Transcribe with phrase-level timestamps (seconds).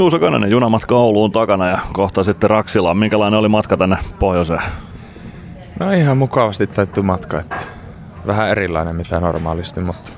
[0.00, 2.96] Juuso Könönen, junamatka Ouluun takana ja kohta sitten Raksilaan.
[2.96, 4.62] Minkälainen oli matka tänne pohjoiseen?
[5.80, 7.56] No ihan mukavasti täytyy matka, että
[8.26, 10.12] vähän erilainen mitä normaalisti, mutta,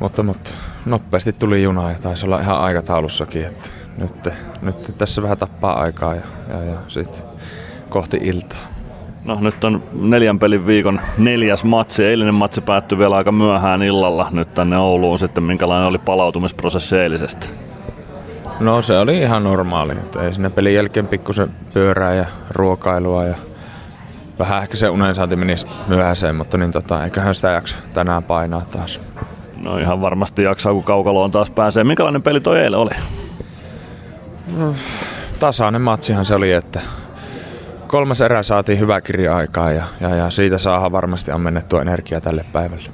[0.00, 0.50] mutta, mutta
[0.86, 4.28] nopeasti tuli juna ja taisi olla ihan aikataulussakin, että nyt,
[4.62, 7.22] nyt tässä vähän tappaa aikaa ja, ja, ja sitten
[7.90, 8.60] kohti iltaa.
[9.24, 12.04] No nyt on neljän pelin viikon neljäs matsi.
[12.04, 15.44] Eilinen matsi päättyi vielä aika myöhään illalla nyt tänne Ouluun sitten.
[15.44, 17.69] Minkälainen oli palautumisprosessi eilisestä?
[18.60, 19.92] No se oli ihan normaali.
[19.92, 23.34] Että ei sinne pelin jälkeen pikkusen pyörää ja ruokailua ja
[24.38, 28.60] vähän ehkä se unen saati menisi myöhäiseen, mutta niin tota, eiköhän sitä jaksa tänään painaa
[28.60, 29.00] taas.
[29.64, 31.84] No ihan varmasti jaksaa, kun kaukaloon taas pääsee.
[31.84, 32.90] Minkälainen peli toi eilen oli?
[34.56, 34.74] No,
[35.40, 36.80] tasainen matsihan se oli, että
[37.86, 42.44] kolmas erä saatiin hyvä kirja aikaa ja, ja, ja siitä saadaan varmasti ammennettua energiaa tälle
[42.52, 42.90] päivälle.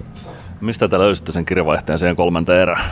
[0.61, 2.85] Mistä te löysitte sen kirjavaihteen siihen kolmanta erään?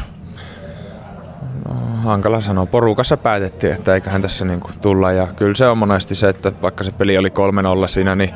[2.05, 2.67] Hankala sanoa.
[2.67, 5.13] Porukassa päätettiin, että eiköhän tässä niinku tulla.
[5.13, 8.31] Ja kyllä se on monesti se, että vaikka se peli oli 3-0 siinä, niin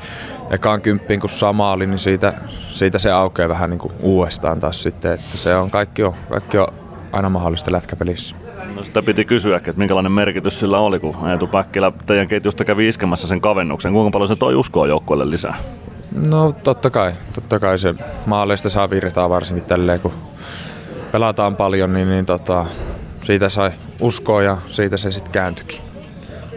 [0.50, 2.32] ekaan kymppiin kun sama oli, niin siitä,
[2.70, 5.12] siitä se aukeaa vähän niinku uudestaan taas sitten.
[5.12, 6.68] Että se on kaikki, on, kaikki on
[7.12, 8.36] aina mahdollista lätkäpelissä.
[8.74, 12.88] No sitä piti kysyä, että minkälainen merkitys sillä oli, kun Eetu Päkkilä teidän ketjusta kävi
[12.88, 13.92] iskemässä sen kavennuksen.
[13.92, 15.54] Kuinka paljon se toi uskoa joukkueelle lisää?
[16.28, 17.94] No totta kai, totta kai se
[18.26, 20.12] maaleista saa virtaa varsinkin tälleen, kun
[21.12, 22.66] pelataan paljon, niin, niin tota,
[23.22, 25.80] siitä sai uskoa ja siitä se sitten kääntyikin.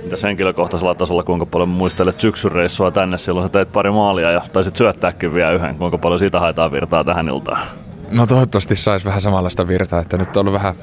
[0.03, 4.41] Mitä henkilökohtaisella tasolla, kuinka paljon muistelet syksyn reissua tänne, silloin sä teit pari maalia ja
[4.53, 5.75] taisit syöttääkin vielä yhden.
[5.75, 7.67] Kuinka paljon siitä haetaan virtaa tähän iltaan?
[8.15, 10.75] No toivottavasti saisi vähän samanlaista virtaa, että nyt on ollut vähän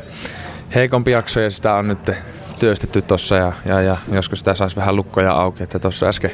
[0.75, 2.11] heikompi jakso ja sitä on nyt
[2.59, 6.31] työstetty tossa ja, ja, ja joskus sitä saisi vähän lukkoja auki, että tuossa äsken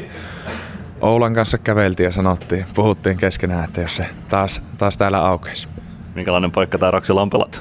[1.00, 5.68] Oulan kanssa käveltiin ja sanottiin, puhuttiin keskenään, että jos se taas, taas täällä aukeisi.
[6.14, 7.60] Minkälainen paikka tämä Raksila on pelata?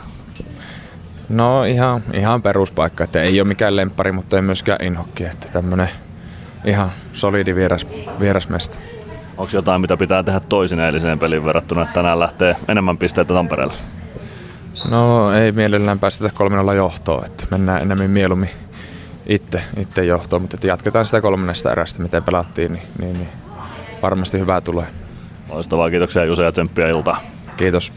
[1.30, 5.90] No ihan, ihan peruspaikka, että ei ole mikään lemppari, mutta ei myöskään inhokki, että tämmönen
[6.66, 7.88] ihan solidi vieras,
[8.20, 8.80] vierasmesta.
[9.38, 13.74] Onko jotain, mitä pitää tehdä toisin eiliseen peliin verrattuna, että tänään lähtee enemmän pisteitä Tampereelle?
[14.90, 18.50] No ei mielellään päästetä 3 johtoon, että mennään enemmän mieluummin
[19.26, 23.30] itse, itse johtoon, mutta että jatketaan sitä kolmannesta erästä, miten pelattiin, niin, niin, niin
[24.02, 24.88] varmasti hyvää tulee.
[25.50, 27.22] Loistavaa, kiitoksia Juse ja tsemppiä iltaa.
[27.58, 27.94] Kiitos.